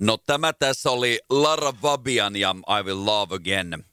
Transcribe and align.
No 0.00 0.16
tämä 0.26 0.52
tässä 0.52 0.90
oli 0.90 1.20
Lara 1.30 1.72
Fabian 1.72 2.36
ja 2.36 2.54
I 2.80 2.82
Will 2.82 3.06
Love 3.06 3.34
Again. 3.34 3.84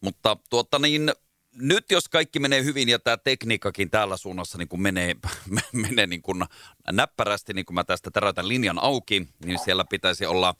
Mutta 0.00 0.36
tuota 0.50 0.78
niin, 0.78 1.12
nyt 1.54 1.90
jos 1.90 2.08
kaikki 2.08 2.38
menee 2.38 2.64
hyvin 2.64 2.88
ja 2.88 2.98
tämä 2.98 3.16
tekniikkakin 3.16 3.90
täällä 3.90 4.16
suunnassa 4.16 4.58
niin 4.58 4.68
kuin 4.68 4.82
menee, 4.82 5.14
menee 5.88 6.06
niin 6.06 6.22
kuin 6.22 6.44
näppärästi, 6.92 7.52
niin 7.52 7.66
kuin 7.66 7.74
mä 7.74 7.84
tästä 7.84 8.10
täräytän 8.10 8.48
linjan 8.48 8.78
auki, 8.82 9.28
niin 9.44 9.58
siellä 9.58 9.84
pitäisi 9.90 10.26
olla 10.26 10.54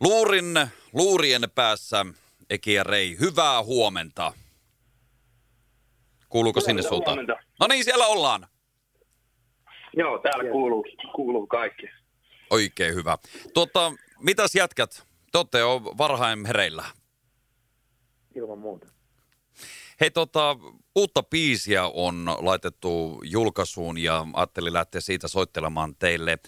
luurin, 0.00 0.54
luurien 0.92 1.42
päässä 1.54 2.06
Eki 2.50 2.72
ja 2.72 2.84
Rei. 2.84 3.16
Hyvää 3.20 3.62
huomenta. 3.62 4.32
Kuuluuko 6.28 6.60
sinne 6.60 6.82
suuntaan? 6.82 7.18
No 7.60 7.66
niin, 7.66 7.84
siellä 7.84 8.06
ollaan. 8.06 8.46
Joo, 9.96 10.18
täällä 10.18 10.50
kuuluu, 10.50 10.84
kuuluu 11.14 11.46
kaikki. 11.46 11.86
Oikein 12.50 12.94
hyvä. 12.94 13.18
Tuota, 13.54 13.92
mitäs 14.18 14.54
jätkät? 14.54 15.06
Te 15.32 15.38
olette 15.38 15.58
jo 15.58 15.82
varhain 15.98 16.46
hereillä. 16.46 16.84
Ilman 18.34 18.58
muuta. 18.58 18.86
Hei 20.00 20.10
tota, 20.10 20.56
uutta 20.94 21.22
biisiä 21.22 21.86
on 21.86 22.36
laitettu 22.38 23.20
julkaisuun 23.24 23.98
ja 23.98 24.26
ajattelin 24.32 24.72
lähteä 24.72 25.00
siitä 25.00 25.28
soittelemaan 25.28 25.96
teille. 25.98 26.38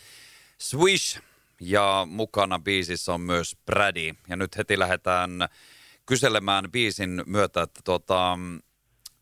Swish 0.58 1.20
ja 1.60 2.06
mukana 2.10 2.58
biisissä 2.58 3.14
on 3.14 3.20
myös 3.20 3.56
Brady. 3.66 4.12
Ja 4.28 4.36
nyt 4.36 4.56
heti 4.56 4.78
lähdetään 4.78 5.48
kyselemään 6.06 6.72
biisin 6.72 7.22
myötä, 7.26 7.62
että 7.62 7.80
tota, 7.84 8.38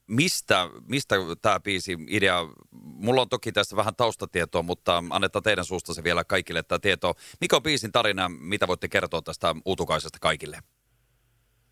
mistä, 0.06 0.68
mistä 0.88 1.16
tämä 1.42 1.60
biisi 1.60 1.96
idea, 2.08 2.48
mulla 2.82 3.20
on 3.20 3.28
toki 3.28 3.52
tässä 3.52 3.76
vähän 3.76 3.96
taustatietoa, 3.96 4.62
mutta 4.62 5.02
annetaan 5.10 5.42
teidän 5.42 5.64
suusta 5.64 5.94
se 5.94 6.04
vielä 6.04 6.24
kaikille 6.24 6.62
tämä 6.62 6.78
tieto. 6.78 7.14
Mikä 7.40 7.56
on 7.56 7.62
biisin 7.62 7.92
tarina, 7.92 8.28
mitä 8.28 8.68
voitte 8.68 8.88
kertoa 8.88 9.22
tästä 9.22 9.54
uutukaisesta 9.64 10.18
kaikille? 10.20 10.58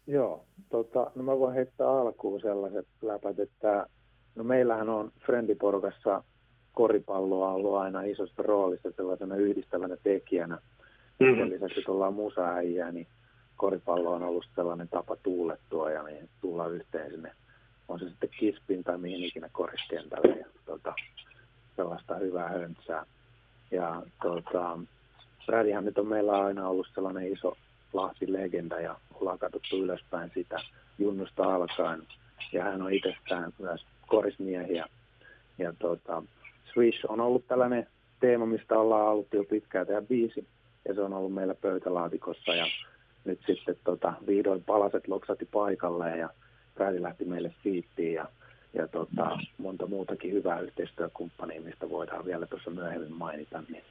Joo, 0.06 0.44
tota, 0.70 1.10
no 1.14 1.22
mä 1.22 1.38
voin 1.38 1.54
heittää 1.54 1.88
alkuun 1.90 2.40
sellaiset 2.40 2.86
läpät, 3.02 3.38
että 3.38 3.86
no 4.34 4.44
meillähän 4.44 4.88
on 4.88 5.12
Friendiporukassa 5.26 6.24
koripalloa 6.72 7.52
ollut 7.52 7.76
aina 7.76 8.02
isosta 8.02 8.42
roolissa 8.42 8.92
sellaisena 8.96 9.36
yhdistävänä 9.36 9.96
tekijänä. 10.02 10.58
Mm-hmm. 11.20 11.36
Sen 11.36 11.50
lisäksi, 11.50 11.78
että 11.78 11.92
ollaan 11.92 12.14
musaäijää, 12.14 12.92
niin 12.92 13.06
koripallo 13.56 14.12
on 14.12 14.22
ollut 14.22 14.46
sellainen 14.54 14.88
tapa 14.88 15.16
tuulettua 15.16 15.90
ja 15.90 16.02
niin 16.02 16.28
tullaan 16.40 16.72
yhteen 16.74 17.10
sinne, 17.10 17.32
on 17.88 17.98
se 17.98 18.08
sitten 18.08 18.28
kispin 18.38 18.84
tai 18.84 18.98
mihin 18.98 19.24
ikinä 19.24 19.48
koriskentälle 19.52 20.36
ja 20.38 20.46
tota, 20.66 20.94
sellaista 21.76 22.14
hyvää 22.14 22.48
höntsää. 22.48 23.06
Ja 23.70 24.02
tota, 24.22 24.78
Brädihän 25.46 25.84
nyt 25.84 25.98
on 25.98 26.06
meillä 26.06 26.44
aina 26.44 26.68
ollut 26.68 26.86
sellainen 26.94 27.32
iso 27.32 27.56
Lahti-legenda 27.92 28.80
ja 28.80 28.96
ollaan 29.14 29.38
katsottu 29.38 29.82
ylöspäin 29.82 30.30
sitä 30.34 30.60
junnusta 30.98 31.54
alkaen. 31.54 32.02
Ja 32.52 32.64
hän 32.64 32.82
on 32.82 32.92
itsestään 32.92 33.52
myös 33.58 33.86
korismiehiä. 34.06 34.86
Ja 35.58 35.72
tota, 35.78 36.22
Swish 36.72 37.06
on 37.08 37.20
ollut 37.20 37.46
tällainen 37.48 37.86
teema, 38.20 38.46
mistä 38.46 38.78
ollaan 38.78 39.08
ollut 39.08 39.28
jo 39.32 39.44
pitkään 39.44 39.86
tehdä 39.86 40.02
biisi. 40.02 40.46
Ja 40.88 40.94
se 40.94 41.00
on 41.00 41.12
ollut 41.12 41.34
meillä 41.34 41.54
pöytälaatikossa 41.54 42.54
ja 42.54 42.66
nyt 43.24 43.40
sitten 43.46 43.76
tota, 43.84 44.12
vihdoin 44.26 44.64
palaset 44.64 45.08
loksati 45.08 45.44
paikalleen 45.44 46.18
ja 46.18 46.28
Brady 46.74 47.02
lähti 47.02 47.24
meille 47.24 47.54
fiittiin 47.62 48.14
ja, 48.14 48.28
ja 48.74 48.88
tota, 48.88 49.38
monta 49.58 49.86
muutakin 49.86 50.32
hyvää 50.32 50.60
yhteistyökumppania, 50.60 51.60
mistä 51.60 51.90
voidaan 51.90 52.24
vielä 52.24 52.46
tuossa 52.46 52.70
myöhemmin 52.70 53.12
mainita, 53.12 53.62
niin, 53.68 53.84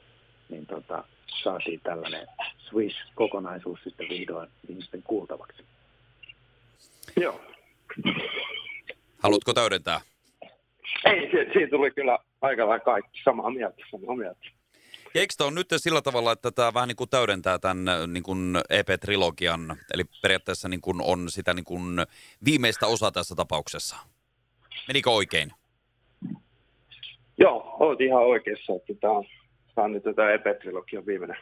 niin 0.48 0.66
tota, 0.66 1.04
saatiin 1.42 1.80
tällainen 1.80 2.26
Swish-kokonaisuus 2.58 3.82
sitten 3.84 4.08
vihdoin 4.08 4.48
ihmisten 4.68 5.02
kuultavaksi. 5.02 5.64
Joo. 7.16 7.40
Haluatko 9.18 9.52
täydentää? 9.54 10.00
Ei, 11.04 11.30
siinä 11.52 11.70
tuli 11.70 11.90
kyllä 11.90 12.18
aika 12.40 12.68
lailla 12.68 12.84
kaikki 12.84 13.20
samaa 13.24 13.50
mieltä, 13.50 13.76
samaa 13.90 14.16
mieltä. 14.16 14.40
Eikö 15.14 15.34
tämä 15.38 15.48
on 15.48 15.54
nyt 15.54 15.68
sillä 15.76 16.02
tavalla, 16.02 16.32
että 16.32 16.50
tämä 16.50 16.74
vähän 16.74 16.88
niin 16.88 16.96
kuin 16.96 17.10
täydentää 17.10 17.58
tämän 17.58 17.84
niin 18.12 18.22
kuin 18.22 18.56
EP-trilogian, 18.70 19.76
eli 19.94 20.04
periaatteessa 20.22 20.68
niin 20.68 20.80
kuin 20.80 21.00
on 21.02 21.30
sitä 21.30 21.54
niin 21.54 21.64
kuin 21.64 21.96
viimeistä 22.44 22.86
osaa 22.86 23.12
tässä 23.12 23.34
tapauksessa? 23.34 23.96
Menikö 24.88 25.10
oikein? 25.10 25.50
Joo, 27.38 27.76
olet 27.80 28.00
ihan 28.00 28.22
oikeassa, 28.22 28.72
että 28.72 28.94
tämä 29.00 29.12
on, 29.12 29.24
tämä 29.74 29.84
on 29.84 29.92
nyt 29.92 30.02
tämä 30.16 30.30
EP-trilogian 30.30 31.06
viimeinen, 31.06 31.36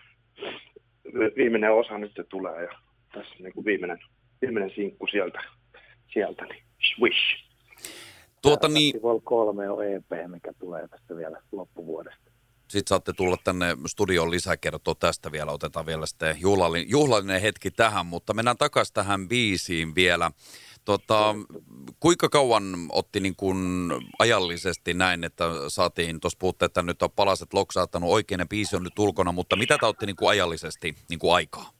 viimeinen 1.37 1.73
osa 1.73 1.99
nyt 1.99 2.13
tulee 2.29 2.63
ja 2.63 2.79
tässä 3.13 3.35
niin 3.39 3.53
kuin 3.53 3.65
viimeinen, 3.65 3.99
viimeinen 4.43 4.73
sinkku 4.75 5.07
sieltä, 5.07 5.43
sieltä 6.13 6.45
niin 6.45 6.65
swish. 6.95 7.43
Tuota 8.43 8.69
niin, 8.69 8.95
Festival 8.95 9.21
3 9.25 9.71
on 9.71 9.87
EP, 9.87 10.31
mikä 10.31 10.53
tulee 10.59 10.89
tästä 10.89 11.17
vielä 11.17 11.43
loppuvuodesta. 11.53 12.32
Sitten 12.73 12.89
saatte 12.89 13.13
tulla 13.13 13.37
tänne 13.45 13.77
studioon 13.87 14.31
lisäkertoa 14.31 14.95
tästä 14.95 15.33
vielä. 15.33 15.53
Otetaan 15.53 15.87
vielä 15.87 16.07
sitten 16.07 16.37
juhlallinen, 16.41 16.91
juhlallinen 16.91 17.41
hetki 17.41 17.71
tähän, 17.71 18.07
mutta 18.07 18.35
mennään 18.35 18.59
takaisin 18.59 18.95
tähän 18.95 19.29
biisiin 19.29 19.95
vielä. 19.95 20.31
Tota, 20.85 21.35
kuinka 22.01 22.29
kauan 22.29 22.65
otti 22.93 23.21
niin 23.21 23.37
kuin 23.37 23.59
ajallisesti 24.19 24.95
näin, 24.95 25.25
että 25.25 25.45
saatiin, 25.69 26.21
tuossa 26.21 26.39
puhutte, 26.39 26.65
että 26.65 26.83
nyt 26.83 27.03
on 27.03 27.11
palaset 27.11 27.55
loksaattanut 27.55 28.11
oikein 28.11 28.39
ja 28.39 28.47
biisi 28.47 28.77
on 28.77 28.83
nyt 28.83 28.99
ulkona, 28.99 29.33
mutta 29.33 29.57
mitä 29.57 29.79
tämä 29.79 29.89
otti 29.89 30.07
niin 30.07 30.17
kuin 30.17 30.29
ajallisesti 30.29 30.95
niin 31.11 31.19
kuin 31.19 31.35
aikaa? 31.35 31.71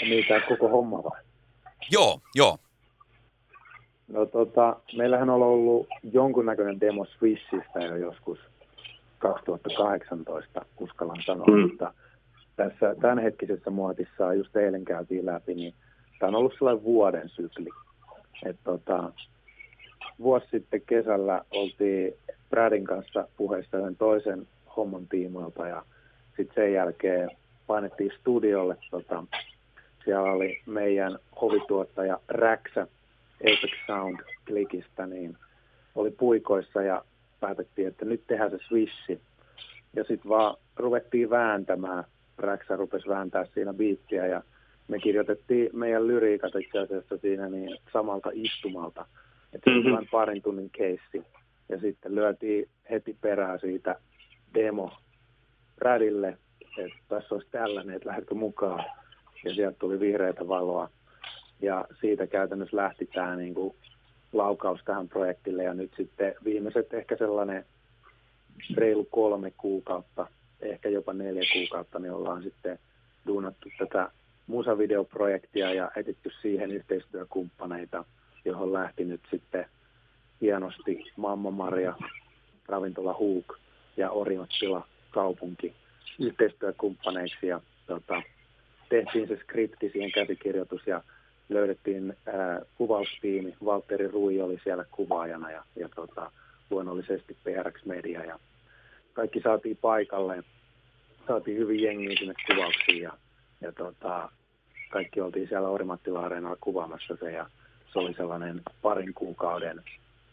Ja 0.00 0.24
tämä 0.28 0.40
koko 0.48 0.68
homma 0.68 1.04
vai? 1.04 1.20
Joo, 1.90 2.20
joo. 2.34 2.58
No 4.08 4.26
tota, 4.26 4.76
meillähän 4.96 5.30
on 5.30 5.42
ollut 5.42 5.86
jonkunnäköinen 6.12 6.80
demo 6.80 7.04
Swissistä 7.04 7.78
jo 7.78 7.96
joskus 7.96 8.38
2018, 9.24 10.64
uskallan 10.80 11.22
sanoa, 11.26 11.46
mm. 11.46 11.60
mutta 11.60 11.92
tässä 12.56 12.94
tämänhetkisessä 13.00 13.70
muotissa, 13.70 14.34
just 14.34 14.56
eilen 14.56 14.84
käytiin 14.84 15.26
läpi, 15.26 15.54
niin 15.54 15.74
tämä 16.18 16.28
on 16.28 16.34
ollut 16.34 16.54
sellainen 16.58 16.84
vuoden 16.84 17.28
sykli. 17.28 17.70
Et 18.44 18.56
tota, 18.64 19.12
vuosi 20.20 20.46
sitten 20.50 20.80
kesällä 20.86 21.44
oltiin 21.50 22.14
Bradin 22.50 22.84
kanssa 22.84 23.28
puheessa 23.36 23.78
yhden 23.78 23.96
toisen 23.96 24.46
homman 24.76 25.06
tiimoilta 25.08 25.68
ja 25.68 25.82
sitten 26.36 26.54
sen 26.54 26.72
jälkeen 26.72 27.30
painettiin 27.66 28.12
studiolle. 28.20 28.76
Tota, 28.90 29.24
siellä 30.04 30.32
oli 30.32 30.60
meidän 30.66 31.18
hovituottaja 31.40 32.20
Räksä 32.28 32.86
Apex 33.40 33.70
Sound 33.86 34.18
klikistä, 34.46 35.06
niin 35.06 35.36
oli 35.94 36.10
puikoissa 36.10 36.82
ja 36.82 37.04
päätettiin, 37.44 37.88
että 37.88 38.04
nyt 38.04 38.22
tehdään 38.26 38.50
se 38.50 38.58
swishi. 38.68 39.20
Ja 39.96 40.04
sitten 40.04 40.28
vaan 40.28 40.56
ruvettiin 40.76 41.30
vääntämään. 41.30 42.04
Räksä 42.38 42.76
rupesi 42.76 43.08
vääntää 43.08 43.46
siinä 43.54 43.74
biittiä 43.74 44.26
ja 44.26 44.42
me 44.88 44.98
kirjoitettiin 44.98 45.70
meidän 45.72 46.06
lyriikat 46.06 46.52
itse 46.54 46.78
asiassa 46.78 47.16
siinä 47.18 47.48
niin 47.48 47.78
samalta 47.92 48.30
istumalta. 48.32 49.06
Että 49.52 49.70
se 49.70 49.92
vain 49.92 50.08
parin 50.10 50.42
tunnin 50.42 50.70
keissi. 50.70 51.22
Ja 51.68 51.80
sitten 51.80 52.14
lyötiin 52.14 52.68
heti 52.90 53.16
perään 53.20 53.60
siitä 53.60 53.96
demo 54.54 54.92
Bradille, 55.76 56.38
että 56.78 56.98
tässä 57.08 57.34
olisi 57.34 57.48
tällainen, 57.50 57.96
että 57.96 58.08
lähdetkö 58.08 58.34
mukaan. 58.34 58.84
Ja 59.44 59.54
sieltä 59.54 59.76
tuli 59.78 60.00
vihreitä 60.00 60.48
valoa. 60.48 60.90
Ja 61.62 61.84
siitä 62.00 62.26
käytännössä 62.26 62.76
lähti 62.76 63.06
tämä 63.06 63.36
niin 63.36 63.54
kuin 63.54 63.74
laukaus 64.34 64.80
tähän 64.84 65.08
projektille. 65.08 65.64
Ja 65.64 65.74
nyt 65.74 65.92
sitten 65.96 66.34
viimeiset 66.44 66.94
ehkä 66.94 67.16
sellainen 67.16 67.64
reilu 68.74 69.04
kolme 69.04 69.52
kuukautta, 69.56 70.26
ehkä 70.60 70.88
jopa 70.88 71.12
neljä 71.12 71.42
kuukautta, 71.52 71.98
niin 71.98 72.12
ollaan 72.12 72.42
sitten 72.42 72.78
duunattu 73.26 73.68
tätä 73.78 74.10
musavideoprojektia 74.46 75.74
ja 75.74 75.90
etitty 75.96 76.30
siihen 76.42 76.70
yhteistyökumppaneita, 76.70 78.04
johon 78.44 78.72
lähti 78.72 79.04
nyt 79.04 79.20
sitten 79.30 79.66
hienosti 80.40 81.04
Mamma 81.16 81.50
Maria, 81.50 81.94
Ravintola 82.68 83.14
Huuk 83.18 83.58
ja 83.96 84.10
Oriottila 84.10 84.86
kaupunki 85.10 85.74
yhteistyökumppaneiksi 86.18 87.46
ja 87.46 87.60
tota, 87.86 88.22
tehtiin 88.88 89.28
se 89.28 89.36
skripti, 89.36 89.90
siihen 89.90 90.12
käsikirjoitus 90.12 90.86
ja 90.86 91.02
löydettiin 91.48 92.16
ää, 92.26 92.60
kuvaustiimi. 92.74 93.54
Valtteri 93.64 94.08
Rui 94.08 94.40
oli 94.40 94.60
siellä 94.64 94.84
kuvaajana 94.90 95.50
ja, 95.50 95.64
ja 95.76 95.88
tota, 95.88 96.30
luonnollisesti 96.70 97.36
PRX 97.44 97.84
Media 97.84 98.24
ja 98.24 98.38
kaikki 99.12 99.40
saatiin 99.40 99.76
paikalle. 99.76 100.44
Saatiin 101.26 101.58
hyvin 101.58 101.82
jengiä 101.82 102.16
sinne 102.18 102.34
kuvauksiin 102.46 103.02
ja, 103.02 103.12
ja 103.60 103.72
tota, 103.72 104.28
kaikki 104.90 105.20
oltiin 105.20 105.48
siellä 105.48 105.68
Orimattila-areenalla 105.68 106.58
kuvaamassa 106.60 107.16
se 107.20 107.32
ja 107.32 107.46
se 107.92 107.98
oli 107.98 108.14
sellainen 108.14 108.62
parin 108.82 109.14
kuukauden 109.14 109.82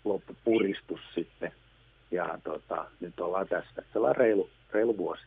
loppupuristus 0.03 0.99
sitten. 1.15 1.51
Ja 2.11 2.39
tota, 2.43 2.85
nyt 2.99 3.19
ollaan 3.19 3.47
tässä 3.47 3.83
sellainen 3.93 4.17
reilu, 4.17 4.49
reilu 4.71 4.97
vuosi. 4.97 5.23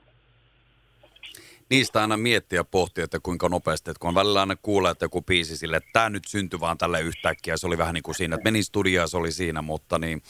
Niistä 1.75 2.01
aina 2.01 2.17
miettiä 2.17 2.59
ja 2.59 2.65
pohtia, 2.65 3.05
että 3.05 3.21
kuinka 3.23 3.49
nopeasti, 3.49 3.91
että 3.91 4.01
kun 4.01 4.09
on 4.09 4.15
välillä 4.15 4.41
aina 4.41 4.57
kuulee, 4.57 4.91
että 4.91 5.05
joku 5.05 5.23
biisi 5.23 5.57
sille, 5.57 5.77
että 5.77 5.91
tämä 5.93 6.11
nyt 6.11 6.25
syntyi 6.29 6.61
vaan 6.61 6.79
tälle 6.79 7.01
yhtäkkiä, 7.01 7.57
se 7.57 7.67
oli 7.67 7.79
vähän 7.79 7.95
niin 7.95 8.03
kuin 8.03 8.15
siinä, 8.15 8.35
että 8.35 8.45
meni 8.45 8.63
studioon 8.63 9.09
se 9.09 9.17
oli 9.17 9.33
siinä, 9.33 9.63
mutta 9.63 9.99
niin 9.99 10.23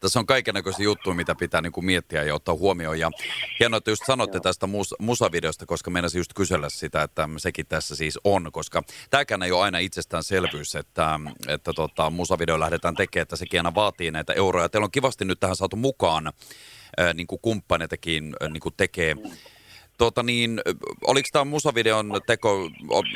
tässä 0.00 0.18
on 0.18 0.26
kaikenlaisia 0.26 0.84
juttuja, 0.84 1.16
mitä 1.16 1.34
pitää 1.34 1.60
niin 1.60 1.72
kuin 1.72 1.84
miettiä 1.84 2.22
ja 2.22 2.34
ottaa 2.34 2.54
huomioon. 2.54 2.98
Ja 2.98 3.10
hienoa, 3.60 3.78
että 3.78 3.90
just 3.90 4.02
sanotte 4.06 4.36
Joo. 4.36 4.42
tästä 4.42 4.66
mus- 4.66 4.94
musavideosta, 4.98 5.66
koska 5.66 5.90
meinasin 5.90 6.18
just 6.18 6.32
kysellä 6.34 6.70
sitä, 6.70 7.02
että 7.02 7.28
sekin 7.36 7.66
tässä 7.66 7.96
siis 7.96 8.18
on, 8.24 8.52
koska 8.52 8.82
tämäkään 9.10 9.42
ei 9.42 9.52
ole 9.52 9.62
aina 9.62 9.78
itsestäänselvyys, 9.78 10.74
että, 10.74 11.20
että 11.48 11.72
tota, 11.72 12.10
musavideo 12.10 12.60
lähdetään 12.60 12.94
tekemään, 12.94 13.22
että 13.22 13.36
sekin 13.36 13.60
aina 13.60 13.74
vaatii 13.74 14.10
näitä 14.10 14.32
euroja. 14.32 14.68
Teillä 14.68 14.84
on 14.84 14.90
kivasti 14.90 15.24
nyt 15.24 15.40
tähän 15.40 15.56
saatu 15.56 15.76
mukaan 15.76 16.32
niin 17.14 17.26
kuin 17.26 17.38
kumppaneitakin 17.42 18.36
niin 18.50 18.60
kuin 18.60 18.74
tekee 18.76 19.16
Tuota 20.00 20.22
niin, 20.22 20.60
oliko 21.06 21.28
tämä 21.32 21.44
musavideon 21.44 22.12
teko, 22.26 22.70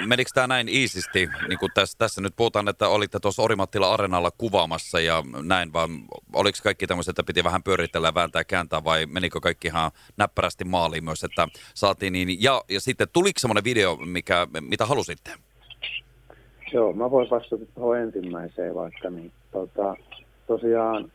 menikö 0.06 0.30
tämä 0.34 0.46
näin 0.46 0.68
iisisti, 0.68 1.28
niin 1.48 1.58
kuin 1.58 1.72
tässä, 1.74 1.98
tässä 1.98 2.20
nyt 2.20 2.36
puhutaan, 2.36 2.68
että 2.68 2.88
olitte 2.88 3.20
tuossa 3.20 3.42
Orimattila 3.42 3.94
Arenalla 3.94 4.30
kuvaamassa 4.30 5.00
ja 5.00 5.22
näin, 5.42 5.72
vaan 5.72 5.90
oliko 6.32 6.58
kaikki 6.62 6.86
tämmöiset, 6.86 7.12
että 7.12 7.22
piti 7.26 7.44
vähän 7.44 7.62
pyöritellä 7.62 8.14
vääntää 8.14 8.44
kääntää 8.44 8.84
vai 8.84 9.06
menikö 9.06 9.40
kaikki 9.40 9.68
ihan 9.68 9.90
näppärästi 10.16 10.64
maaliin 10.64 11.04
myös, 11.04 11.24
että 11.24 11.48
saatiin 11.74 12.12
niin, 12.12 12.42
ja, 12.42 12.62
ja 12.70 12.80
sitten 12.80 13.08
tuliko 13.12 13.38
semmoinen 13.40 13.64
video, 13.64 13.96
mikä, 13.96 14.46
mitä 14.60 14.86
halusitte? 14.86 15.30
Joo, 16.72 16.92
mä 16.92 17.10
voin 17.10 17.30
vastata 17.30 17.66
tuohon 17.74 17.98
ensimmäiseen 17.98 18.74
vaikka, 18.74 19.10
niin 19.10 19.32
tota, 19.52 19.96
tosiaan 20.46 21.12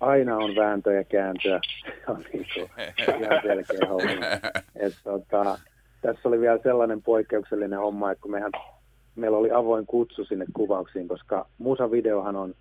aina 0.00 0.36
on 0.36 0.56
vääntöjä 0.56 0.98
ja 0.98 1.04
kääntöä. 1.04 1.60
Se 1.84 2.10
on 2.10 2.24
niin 2.32 2.46
kuin 2.54 2.70
ihan 3.22 3.42
selkeä 3.42 3.88
homma. 3.88 4.26
Et, 4.76 4.94
tota, 5.04 5.58
tässä 6.02 6.28
oli 6.28 6.40
vielä 6.40 6.58
sellainen 6.62 7.02
poikkeuksellinen 7.02 7.78
homma, 7.78 8.10
että 8.10 8.22
kun 8.22 8.30
mehän, 8.30 8.52
meillä 9.16 9.36
oli 9.36 9.50
avoin 9.50 9.86
kutsu 9.86 10.24
sinne 10.24 10.44
kuvauksiin, 10.52 11.08
koska 11.08 11.46
musavideohan 11.58 12.36
on 12.36 12.54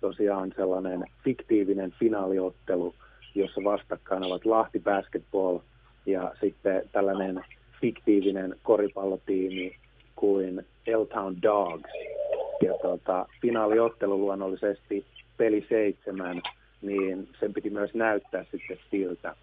tosiaan 0.00 0.52
sellainen 0.56 1.04
fiktiivinen 1.24 1.92
finaaliottelu, 1.98 2.94
jossa 3.34 3.60
vastakkain 3.64 4.22
ovat 4.22 4.44
Lahti 4.44 4.80
Basketball 4.80 5.58
ja 6.06 6.34
sitten 6.40 6.82
tällainen 6.92 7.44
fiktiivinen 7.80 8.56
koripallotiimi 8.62 9.76
kuin 10.16 10.66
L-Town 10.86 11.36
Dogs. 11.42 11.90
Ja 12.62 12.74
tota, 12.82 13.26
finaaliottelu 13.42 14.18
luonnollisesti 14.18 15.04
peli 15.36 15.66
seitsemän 15.68 16.42
niin 16.82 17.28
sen 17.40 17.54
piti 17.54 17.70
myös 17.70 17.94
näyttää 17.94 18.44
sitten 18.50 18.78
siltä. 18.90 19.36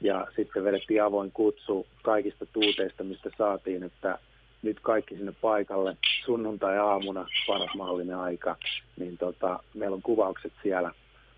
Ja 0.00 0.26
sitten 0.36 0.64
vedettiin 0.64 1.02
avoin 1.02 1.32
kutsu 1.32 1.86
kaikista 2.02 2.46
tuuteista, 2.46 3.04
mistä 3.04 3.30
saatiin, 3.38 3.82
että 3.82 4.18
nyt 4.62 4.80
kaikki 4.80 5.16
sinne 5.16 5.32
paikalle 5.40 5.96
sunnuntai-aamuna, 6.24 7.26
paras 7.46 7.74
mahdollinen 7.74 8.18
aika, 8.18 8.56
niin 8.96 9.18
tota, 9.18 9.60
meillä 9.74 9.94
on 9.94 10.02
kuvaukset 10.02 10.52
siellä 10.62 10.90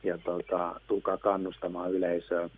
ja 0.03 0.19
tota, 0.19 0.81
tulkaa 0.87 1.17
kannustamaan 1.17 1.93
yleisöä. 1.93 2.51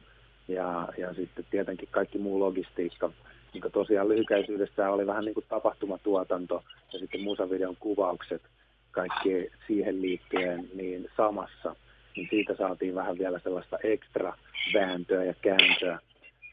Ja, 0.49 0.89
ja 0.99 1.15
sitten 1.15 1.45
tietenkin 1.51 1.89
kaikki 1.91 2.19
muu 2.19 2.41
logistiikka, 2.41 3.11
niin 3.53 3.73
tosiaan 3.73 4.09
lyhykäisyydessä 4.09 4.91
oli 4.91 5.07
vähän 5.07 5.25
niin 5.25 5.35
kuin 5.35 5.47
tapahtumatuotanto 5.49 6.65
ja 6.93 6.99
sitten 6.99 7.21
musavideon 7.21 7.77
kuvaukset, 7.81 8.43
kaikki 8.91 9.51
siihen 9.67 10.03
liittyen 10.03 10.69
niin 10.75 11.11
samassa 11.17 11.77
niin 12.19 12.29
siitä 12.31 12.57
saatiin 12.57 12.95
vähän 12.95 13.19
vielä 13.19 13.39
sellaista 13.39 13.79
ekstra 13.83 14.35
vääntöä 14.75 15.25
ja 15.25 15.35
kääntöä. 15.35 15.99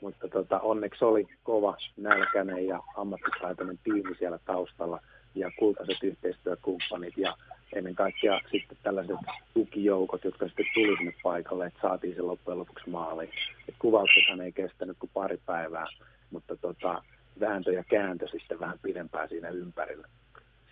Mutta 0.02 0.28
tota, 0.28 0.60
onneksi 0.60 1.06
oli 1.06 1.28
kova, 1.44 1.78
nälkäinen 1.98 2.68
ja 2.68 2.80
ammattitaitoinen 2.98 3.80
tiimi 3.84 4.16
siellä 4.16 4.40
taustalla 4.46 5.00
ja 5.36 5.52
kultaiset 5.60 6.04
yhteistyökumppanit 6.04 7.18
ja 7.18 7.38
ennen 7.74 7.96
kaikkea 7.96 8.42
sitten 8.52 8.78
tällaiset 8.84 9.18
tukijoukot, 9.54 10.24
jotka 10.24 10.46
sitten 10.48 10.66
tuli 10.74 10.98
sinne 10.98 11.14
paikalle, 11.24 11.66
että 11.66 11.80
saatiin 11.82 12.16
se 12.16 12.22
loppujen 12.22 12.60
lopuksi 12.60 12.90
maaliin. 12.90 13.30
Et 13.70 13.76
kuvauksethan 13.80 14.42
ei 14.42 14.52
kestänyt 14.52 14.98
kuin 15.00 15.10
pari 15.14 15.40
päivää, 15.46 15.88
mutta 16.32 16.58
tota, 16.58 17.04
vääntö 17.40 17.74
ja 17.74 17.84
kääntö 17.84 18.28
sitten 18.28 18.60
vähän 18.60 18.80
pidempään 18.82 19.30
siinä 19.30 19.50
ympärillä 19.50 20.08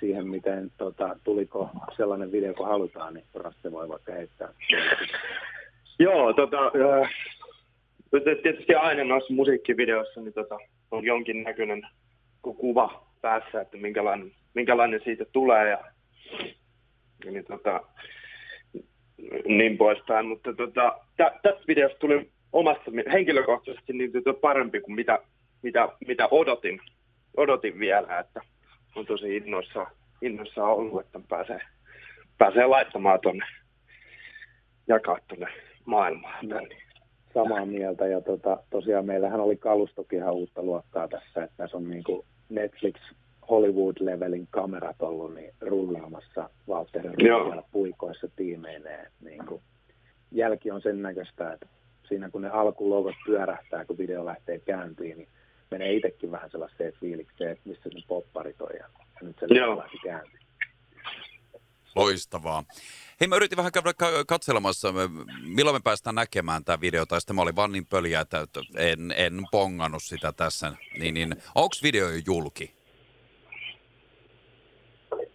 siihen, 0.03 0.27
miten 0.27 0.72
tota, 0.77 1.15
tuliko 1.24 1.69
sellainen 1.98 2.31
video, 2.31 2.53
kun 2.53 2.67
halutaan, 2.67 3.13
niin 3.13 3.25
Rasse 3.33 3.72
voi 3.72 3.89
vaikka 3.89 4.12
heittää. 4.12 4.50
Joo, 6.00 6.33
tota, 6.33 6.57
äh, 6.65 7.10
tietysti 8.43 8.75
aina 8.75 9.03
noissa 9.03 9.33
musiikkivideoissa 9.33 10.22
niin 10.22 10.33
tota, 10.33 10.57
on 10.91 11.05
jonkin 11.05 11.43
näköinen 11.43 11.81
kuva 12.41 13.07
päässä, 13.22 13.62
että 13.62 13.77
minkälainen, 13.77 14.31
minkälainen 14.53 15.01
siitä 15.03 15.25
tulee 15.31 15.69
ja, 15.69 15.83
niin, 17.25 17.45
tota, 17.45 17.81
niin 19.45 19.77
poispäin. 19.77 20.25
Mutta 20.25 20.53
tota, 20.53 21.00
tä, 21.17 21.31
tästä 21.43 21.63
videosta 21.67 22.00
tuli 22.00 22.29
omasta 22.53 22.91
henkilökohtaisesti 23.12 23.93
niin 23.93 24.12
tota 24.12 24.33
parempi 24.33 24.79
kuin 24.81 24.95
mitä, 24.95 25.19
mitä, 25.62 25.89
mitä 26.07 26.27
odotin, 26.31 26.81
odotin 27.38 27.79
vielä, 27.79 28.19
että 28.19 28.41
on 28.96 29.06
tosi 29.06 29.38
innoissa, 29.38 29.88
innoissa 30.22 30.64
ollut, 30.64 31.06
että 31.06 31.20
pääsee, 31.30 31.60
pääsee 32.38 32.66
laittamaan 32.66 33.20
tuonne, 33.22 33.46
jakaa 34.88 35.18
tuonne 35.28 35.48
maailmaan. 35.86 36.48
No, 36.48 36.60
samaa 37.34 37.66
mieltä 37.66 38.08
ja 38.08 38.22
tota, 38.22 38.58
tosiaan 38.70 39.06
meillähän 39.06 39.40
oli 39.40 39.56
kalustokin 39.56 40.20
ihan 40.20 40.34
uutta 40.34 40.64
luokkaa 40.64 41.08
tässä, 41.08 41.44
että 41.44 41.58
tässä 41.58 41.78
on 41.78 41.90
niin 41.90 42.04
kuin 42.04 42.26
Netflix 42.50 42.96
Hollywood-levelin 43.50 44.48
kamerat 44.50 45.02
ollut 45.02 45.34
niin 45.34 45.54
rullaamassa 45.62 46.50
Valtterin 46.68 47.16
puikoissa 47.72 48.28
tiimeineen. 48.36 49.12
Niin 49.22 49.46
kuin, 49.46 49.62
jälki 50.32 50.72
on 50.72 50.82
sen 50.82 51.02
näköistä, 51.02 51.54
että 51.54 51.68
siinä 52.08 52.30
kun 52.30 52.42
ne 52.42 52.50
alkulogot 52.50 53.16
pyörähtää, 53.26 53.86
kun 53.86 53.98
video 53.98 54.26
lähtee 54.26 54.60
käyntiin, 54.60 55.18
niin 55.18 55.28
menee 55.74 55.94
itsekin 55.94 56.32
vähän 56.32 56.51
sellaiseen 56.51 56.94
fiilikseen, 57.00 57.51
että 57.51 57.70
missä 57.70 57.89
ne 57.94 58.01
popparit 58.08 58.62
on 58.62 58.70
ja 58.80 58.88
nyt 59.22 59.36
se 59.39 59.46
lähti 59.50 59.98
käyntiin. 60.03 60.44
Loistavaa. 61.96 62.63
Hei, 63.20 63.27
mä 63.27 63.36
yritin 63.36 63.58
vähän 63.58 63.72
käydä 63.72 63.94
katselemassa, 64.27 64.94
milloin 65.44 65.75
me 65.75 65.80
päästään 65.84 66.15
näkemään 66.15 66.63
tämä 66.63 66.82
video, 66.82 67.06
tai 67.06 67.22
sitten 67.22 67.36
mä 67.36 67.42
olin 67.42 67.56
vaan 67.56 67.72
niin 67.72 67.86
pöliä, 67.86 68.20
että 68.20 68.48
en, 68.77 69.13
en 69.18 69.34
pongannut 69.51 70.03
sitä 70.03 70.32
tässä. 70.32 70.74
Niin, 71.00 71.13
niin, 71.13 71.36
Onko 71.56 71.75
video 71.84 72.10
jo 72.10 72.22
julki? 72.25 72.74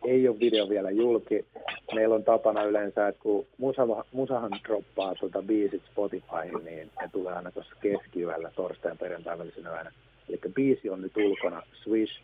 Ei 0.04 0.28
ole 0.28 0.40
video 0.40 0.68
vielä 0.68 0.90
julki. 0.90 1.47
Meillä 1.95 2.14
on 2.14 2.25
tapana 2.25 2.62
yleensä, 2.64 3.09
että 3.09 3.23
kun 3.23 3.47
musa, 3.59 3.83
musahan 4.12 4.50
droppaa 4.68 5.14
tuota 5.14 5.42
biisit 5.42 5.83
Spotifyhin, 5.90 6.64
niin 6.64 6.90
ne 7.00 7.09
tulee 7.12 7.35
aina 7.35 7.52
tuossa 7.52 7.75
keskiyöllä, 7.80 8.50
torstain 8.57 8.99
perjantai 8.99 9.38
välisenä 9.38 9.71
yönä. 9.71 9.92
Eli 10.28 10.38
biisi 10.54 10.90
on 10.90 11.00
nyt 11.02 11.16
ulkona, 11.16 11.62
Swish, 11.82 12.20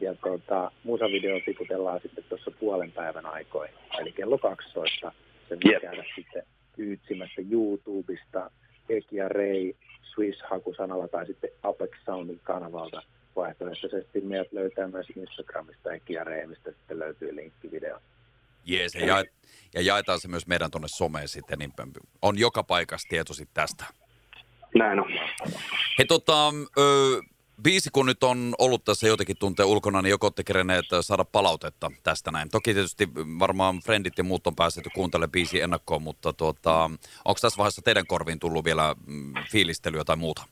ja 0.00 0.14
tota, 0.14 0.70
musavideo 0.84 1.40
tiputellaan 1.44 2.00
sitten 2.02 2.24
tuossa 2.28 2.50
puolen 2.50 2.92
päivän 2.92 3.26
aikoin, 3.26 3.70
eli 4.00 4.12
kello 4.12 4.38
12. 4.38 5.12
Se 5.48 5.58
voi 5.64 5.72
yep. 5.72 5.82
käydä 5.82 6.04
sitten 6.16 6.42
pyytsimässä 6.76 7.42
YouTubesta, 7.50 8.50
Ekia 8.88 9.28
Ray, 9.28 9.72
Swiss-hakusanalla 10.02 11.08
tai 11.08 11.26
sitten 11.26 11.50
Apex 11.62 11.90
Soundin 12.04 12.40
kanavalta 12.42 13.02
vaihtoehtoisesti 13.36 14.20
meidät 14.20 14.52
löytää 14.52 14.88
myös 14.88 15.06
Instagramista 15.16 15.92
Ekia 15.92 16.24
Ray, 16.24 16.46
mistä 16.46 16.70
sitten 16.70 16.98
löytyy 16.98 17.36
linkki 17.36 17.70
video. 17.70 17.98
Jees, 18.64 18.94
ja, 18.94 19.06
ja, 19.06 19.24
ja 19.74 19.80
jaetaan 19.80 20.20
se 20.20 20.28
myös 20.28 20.46
meidän 20.46 20.70
tuonne 20.70 20.88
someen 20.88 21.28
sitten, 21.28 21.58
niin 21.58 21.72
on 22.22 22.38
joka 22.38 22.62
paikassa 22.62 23.08
tietoisit 23.08 23.48
tästä. 23.54 23.84
Näin 24.74 25.00
on. 25.00 25.12
Hei 25.98 26.06
tota, 26.08 26.48
ö, 26.78 26.82
biisi 27.62 27.90
kun 27.92 28.06
nyt 28.06 28.22
on 28.22 28.54
ollut 28.58 28.84
tässä 28.84 29.08
jotenkin 29.08 29.36
tunteen 29.38 29.68
ulkona, 29.68 30.02
niin 30.02 30.10
joko 30.10 30.26
olette 30.26 30.44
kerenneet 30.44 30.84
saada 31.00 31.24
palautetta 31.24 31.90
tästä 32.02 32.30
näin. 32.30 32.48
Toki 32.50 32.74
tietysti 32.74 33.08
varmaan 33.38 33.80
friendit 33.84 34.18
ja 34.18 34.24
muut 34.24 34.46
on 34.46 34.56
päässeet 34.56 34.86
kuuntelemaan 34.94 35.30
biisi 35.30 35.60
ennakkoon, 35.60 36.02
mutta 36.02 36.32
tuota, 36.32 36.84
onko 37.24 37.38
tässä 37.40 37.58
vaiheessa 37.58 37.82
teidän 37.82 38.06
korviin 38.06 38.38
tullut 38.38 38.64
vielä 38.64 38.94
mm, 39.06 39.34
fiilistelyä 39.50 40.04
tai 40.04 40.16
muuta? 40.16 40.42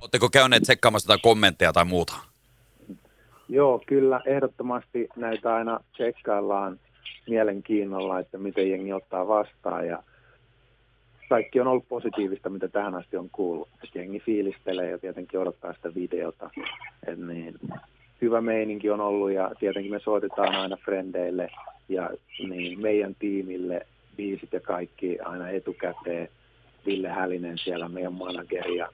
Oletteko 0.00 0.28
käyneet 0.28 0.62
tsekkaamassa 0.62 1.06
jotain 1.06 1.22
kommentteja 1.22 1.72
tai 1.72 1.84
muuta? 1.84 2.14
Joo, 3.48 3.82
kyllä. 3.86 4.20
Ehdottomasti 4.26 5.08
näitä 5.16 5.54
aina 5.54 5.80
tsekkaillaan 5.92 6.80
mielenkiinnolla, 7.28 8.18
että 8.18 8.38
miten 8.38 8.70
jengi 8.70 8.92
ottaa 8.92 9.28
vastaan 9.28 9.86
ja– 9.86 10.02
kaikki 11.34 11.60
on 11.60 11.66
ollut 11.66 11.88
positiivista, 11.88 12.50
mitä 12.50 12.68
tähän 12.68 12.94
asti 12.94 13.16
on 13.16 13.30
kuullut. 13.30 13.68
Jengi 13.94 14.20
fiilistelee 14.20 14.90
ja 14.90 14.98
tietenkin 14.98 15.40
odottaa 15.40 15.72
sitä 15.72 15.94
videota. 15.94 16.50
Et 17.06 17.18
niin, 17.18 17.54
hyvä 18.22 18.40
meininki 18.40 18.90
on 18.90 19.00
ollut 19.00 19.32
ja 19.32 19.50
tietenkin 19.60 19.92
me 19.92 19.98
soitetaan 19.98 20.54
aina 20.54 20.76
frendeille 20.76 21.50
ja 21.88 22.10
niin, 22.48 22.80
meidän 22.80 23.14
tiimille 23.14 23.86
biisit 24.16 24.52
ja 24.52 24.60
kaikki 24.60 25.18
aina 25.20 25.48
etukäteen. 25.48 26.28
Ville 26.86 27.08
Hälinen 27.08 27.58
siellä, 27.58 27.88
meidän 27.88 28.12
manageri 28.12 28.76
ja 28.76 28.88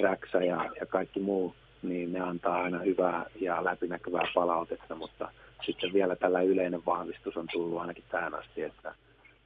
Räksä 0.00 0.38
ja, 0.38 0.70
ja 0.80 0.86
kaikki 0.86 1.20
muu, 1.20 1.54
niin 1.82 2.12
ne 2.12 2.20
antaa 2.20 2.62
aina 2.62 2.78
hyvää 2.78 3.26
ja 3.40 3.64
läpinäkyvää 3.64 4.28
palautetta, 4.34 4.94
mutta 4.94 5.30
sitten 5.66 5.92
vielä 5.92 6.16
tällä 6.16 6.40
yleinen 6.40 6.86
vahvistus 6.86 7.36
on 7.36 7.46
tullut 7.52 7.80
ainakin 7.80 8.04
tähän 8.10 8.34
asti, 8.34 8.62
että 8.62 8.94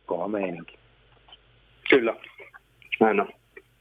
kova 0.07 0.29
meininki. 0.29 0.82
Kyllä, 1.93 2.17
näin 3.01 3.21
on. 3.21 3.29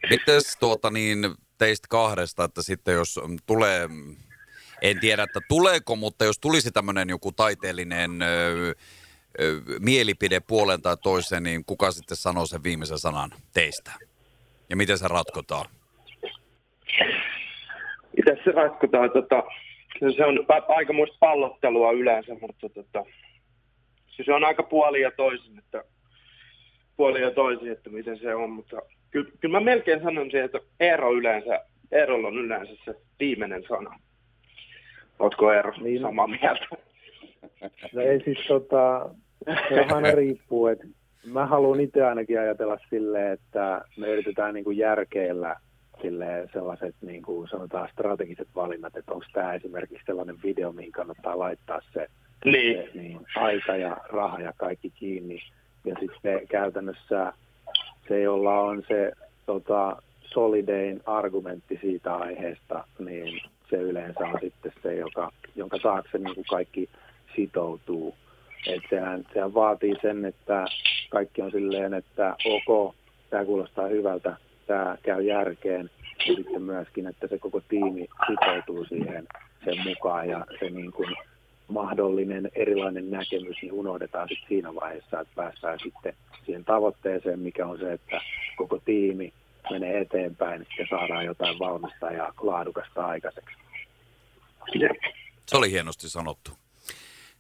Mites 0.09 0.57
tuota 0.59 0.91
niin 0.91 1.17
teistä 1.57 1.87
kahdesta, 1.89 2.43
että 2.43 2.61
sitten 2.61 2.93
jos 2.93 3.19
tulee, 3.45 3.89
en 4.81 4.99
tiedä, 4.99 5.23
että 5.23 5.39
tuleeko, 5.47 5.95
mutta 5.95 6.25
jos 6.25 6.39
tulisi 6.39 6.71
tämmöinen 6.71 7.09
joku 7.09 7.31
taiteellinen 7.31 8.21
ö, 8.21 8.27
ö, 9.39 9.61
mielipide 9.79 10.39
puolen 10.39 10.81
tai 10.81 10.97
toisen, 11.03 11.43
niin 11.43 11.65
kuka 11.65 11.91
sitten 11.91 12.17
sanoo 12.17 12.45
sen 12.45 12.63
viimeisen 12.63 12.99
sanan 12.99 13.29
teistä? 13.53 13.91
Ja 14.69 14.75
miten 14.75 14.97
se 14.97 15.07
ratkotaan? 15.07 15.65
Miten 18.17 18.37
se 18.43 18.51
ratkotaan? 18.51 19.11
Tota, 19.11 19.43
se 20.17 20.25
on 20.25 20.45
aika 20.67 20.93
muista 20.93 21.17
pallottelua 21.19 21.91
yleensä, 21.91 22.35
mutta 22.41 22.69
tota, 22.69 23.05
se 24.25 24.33
on 24.33 24.43
aika 24.43 24.63
puoli 24.63 25.01
ja 25.01 25.11
toisin, 25.11 25.57
että 25.59 25.83
puoli 27.01 27.21
ja 27.21 27.31
toisin, 27.31 27.71
että 27.71 27.89
miten 27.89 28.19
se 28.19 28.35
on, 28.35 28.49
mutta 28.49 28.81
kyllä, 29.11 29.31
kyllä 29.39 29.59
mä 29.59 29.65
melkein 29.65 30.03
sanoisin, 30.03 30.43
että 30.43 30.59
Eero 30.79 31.13
yleensä, 31.13 31.65
Eerolla 31.91 32.27
on 32.27 32.37
yleensä 32.37 32.73
se 32.85 32.95
viimeinen 33.19 33.63
sana. 33.69 33.99
Ootko 35.19 35.51
Eero 35.51 35.73
niin. 35.81 36.01
samaa 36.01 36.27
mieltä? 36.27 36.65
No 37.93 38.01
ei 38.01 38.23
siis 38.23 38.37
tota, 38.47 39.09
se 39.69 39.85
aina 39.93 40.11
riippuu, 40.11 40.67
että 40.67 40.87
mä 41.25 41.45
haluan 41.45 41.79
itse 41.79 42.05
ainakin 42.05 42.39
ajatella 42.39 42.77
silleen, 42.89 43.33
että 43.33 43.81
me 43.97 44.07
yritetään 44.07 44.53
niin 44.53 44.63
kuin 44.63 44.77
järkeillä 44.77 45.55
silleen 46.01 46.49
sellaiset 46.53 46.95
niin 47.01 47.21
kuin 47.21 47.47
sanotaan 47.47 47.89
strategiset 47.93 48.47
valinnat, 48.55 48.97
että 48.97 49.11
onko 49.11 49.25
tämä 49.33 49.53
esimerkiksi 49.53 50.05
sellainen 50.05 50.35
video, 50.43 50.71
mihin 50.71 50.91
kannattaa 50.91 51.39
laittaa 51.39 51.79
se, 51.93 52.07
niin. 52.45 52.83
se 52.93 52.99
niin, 52.99 53.19
aika 53.35 53.75
ja 53.75 53.97
raha 54.09 54.41
ja 54.41 54.53
kaikki 54.57 54.89
kiinni. 54.89 55.39
Ja 55.85 55.95
sitten 55.99 56.47
käytännössä 56.47 57.33
se, 58.07 58.21
jolla 58.21 58.59
on 58.59 58.83
se 58.87 59.11
tota, 59.45 60.01
solidein 60.33 61.01
argumentti 61.05 61.79
siitä 61.81 62.15
aiheesta, 62.15 62.83
niin 62.99 63.41
se 63.69 63.75
yleensä 63.75 64.19
on 64.19 64.37
sitten 64.41 64.73
se, 64.83 64.95
joka, 64.95 65.31
jonka 65.55 65.77
taakse 65.79 66.17
niin 66.17 66.35
kuin 66.35 66.45
kaikki 66.49 66.89
sitoutuu. 67.35 68.15
Et 68.67 68.83
sehän, 68.89 69.25
sehän 69.33 69.53
vaatii 69.53 69.95
sen, 70.01 70.25
että 70.25 70.65
kaikki 71.09 71.41
on 71.41 71.51
silleen, 71.51 71.93
että 71.93 72.35
ok, 72.45 72.95
tämä 73.29 73.45
kuulostaa 73.45 73.87
hyvältä, 73.87 74.35
tämä 74.67 74.97
käy 75.03 75.21
järkeen. 75.21 75.89
Ja 76.27 76.35
sitten 76.35 76.61
myöskin, 76.61 77.07
että 77.07 77.27
se 77.27 77.37
koko 77.37 77.61
tiimi 77.67 78.07
sitoutuu 78.27 78.85
siihen 78.85 79.27
sen 79.65 79.77
mukaan 79.83 80.29
ja 80.29 80.45
se 80.59 80.69
niin 80.69 80.91
kuin 80.91 81.15
mahdollinen 81.71 82.51
erilainen 82.55 83.11
näkemys 83.11 83.57
niin 83.61 83.73
unohdetaan 83.73 84.27
sitten 84.27 84.47
siinä 84.47 84.75
vaiheessa, 84.75 85.19
että 85.19 85.33
päästään 85.35 85.79
sitten 85.83 86.13
siihen 86.45 86.65
tavoitteeseen, 86.65 87.39
mikä 87.39 87.67
on 87.67 87.79
se, 87.79 87.93
että 87.93 88.21
koko 88.57 88.77
tiimi 88.77 89.33
menee 89.69 90.01
eteenpäin 90.01 90.67
ja 90.79 90.85
saadaan 90.89 91.25
jotain 91.25 91.59
valmista 91.59 92.11
ja 92.11 92.33
laadukasta 92.41 93.05
aikaiseksi. 93.05 93.55
Se 95.47 95.57
oli 95.57 95.71
hienosti 95.71 96.09
sanottu. 96.09 96.51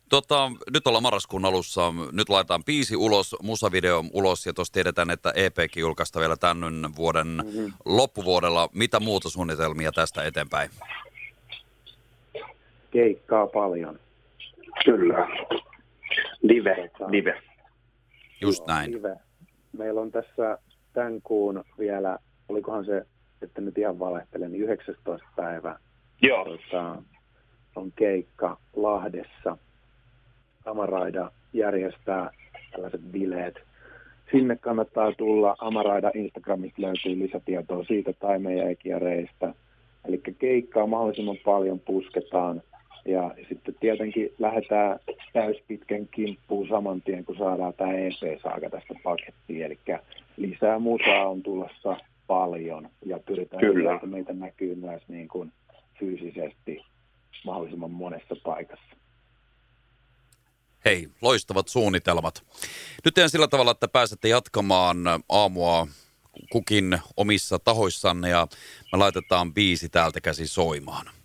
Tota, 0.09 0.51
nyt 0.73 0.87
ollaan 0.87 1.03
marraskuun 1.03 1.45
alussa. 1.45 1.93
Nyt 2.11 2.29
laitetaan 2.29 2.63
biisi 2.63 2.95
ulos, 2.95 3.35
musavideo 3.41 4.03
ulos 4.13 4.45
ja 4.45 4.53
tuossa 4.53 4.73
tiedetään, 4.73 5.09
että 5.09 5.31
EPkin 5.35 5.81
julkaista 5.81 6.19
vielä 6.19 6.35
tämän 6.37 6.95
vuoden 6.95 7.27
mm-hmm. 7.27 7.73
loppuvuodella. 7.85 8.69
Mitä 8.73 8.99
muuta 8.99 9.29
suunnitelmia 9.29 9.91
tästä 9.91 10.23
eteenpäin? 10.23 10.69
Keikkaa 12.91 13.47
paljon. 13.47 13.99
Kyllä. 14.85 15.27
Live, 16.41 16.89
live. 17.07 17.41
Just 18.41 18.67
näin. 18.67 18.91
Live. 18.91 19.15
Meillä 19.77 20.01
on 20.01 20.11
tässä 20.11 20.57
tämän 20.93 21.21
kuun 21.21 21.63
vielä, 21.79 22.17
olikohan 22.49 22.85
se, 22.85 23.05
että 23.41 23.61
nyt 23.61 23.77
ihan 23.77 23.99
valehtelen, 23.99 24.51
niin 24.51 24.63
19. 24.63 25.27
päivä. 25.35 25.79
Joo. 26.21 26.45
Tota, 26.45 27.01
on 27.75 27.91
keikka 27.95 28.57
Lahdessa. 28.75 29.57
Amaraida 30.65 31.31
järjestää 31.53 32.31
tällaiset 32.71 33.01
bileet. 33.01 33.55
Sinne 34.31 34.55
kannattaa 34.55 35.13
tulla. 35.17 35.55
Amaraida 35.59 36.11
Instagramista 36.13 36.81
löytyy 36.81 37.19
lisätietoa 37.19 37.83
siitä 37.83 38.13
tai 38.13 38.39
meidän 38.39 39.01
reistä. 39.01 39.53
Eli 40.05 40.21
keikkaa 40.39 40.87
mahdollisimman 40.87 41.37
paljon 41.45 41.79
pusketaan. 41.79 42.61
Ja 43.05 43.35
sitten 43.49 43.75
tietenkin 43.79 44.33
lähdetään 44.39 44.99
täyspitkän 45.33 46.07
kimppuun 46.07 46.67
saman 46.67 47.01
tien, 47.01 47.25
kun 47.25 47.37
saadaan 47.37 47.73
tämä 47.73 47.93
EP-saaga 47.93 48.69
tästä 48.69 48.93
pakettiin. 49.03 49.65
Eli 49.65 49.79
lisää 50.37 50.79
musaa 50.79 51.29
on 51.29 51.43
tulossa 51.43 51.97
paljon 52.27 52.89
ja 53.05 53.19
pyritään, 53.19 53.61
Kyllä. 53.61 53.95
että 53.95 54.07
meitä 54.07 54.33
näkyy 54.33 54.75
myös 54.75 55.01
niin 55.07 55.27
kuin 55.27 55.51
fyysisesti 55.99 56.85
mahdollisimman 57.45 57.91
monessa 57.91 58.35
paikassa. 58.43 58.95
Hei, 60.85 61.07
loistavat 61.21 61.67
suunnitelmat. 61.67 62.43
Nyt 63.05 63.13
teen 63.13 63.29
sillä 63.29 63.47
tavalla, 63.47 63.71
että 63.71 63.87
pääsette 63.87 64.27
jatkamaan 64.27 64.97
aamua 65.29 65.87
kukin 66.51 66.99
omissa 67.17 67.59
tahoissanne 67.59 68.29
ja 68.29 68.47
me 68.91 68.97
laitetaan 68.97 69.53
biisi 69.53 69.89
täältä 69.89 70.21
käsi 70.21 70.47
soimaan. 70.47 71.20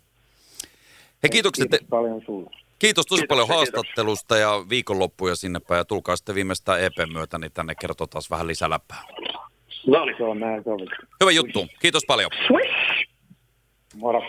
Hei, 1.23 1.31
kiitokset. 1.31 1.71
Kiitos 1.71 1.89
paljon 1.89 2.23
sulle. 2.27 2.51
Kiitos 2.79 3.07
tosi 3.07 3.21
kiitos, 3.21 3.29
paljon 3.29 3.49
haastattelusta 3.49 4.35
kiitos. 4.35 4.53
ja 4.53 4.69
viikonloppuja 4.69 5.37
sinne 5.37 5.61
päin. 5.61 5.79
Ja 5.79 5.85
tulkaa 5.85 6.17
sitten 6.17 6.35
viimeistään 6.35 6.81
EPn 6.81 7.13
myötä, 7.13 7.39
niin 7.39 7.53
tänne 7.53 7.75
kertoo 7.75 8.07
taas 8.07 8.31
vähän 8.31 8.47
lisäläppää. 8.47 9.03
No 9.87 10.05
niin. 10.05 10.17
Se 10.17 10.25
on 10.25 10.41
näin. 10.41 10.65
Hyvä 11.21 11.31
juttu. 11.31 11.67
Kiitos 11.81 12.03
paljon. 12.07 12.31
Moro. 13.95 14.23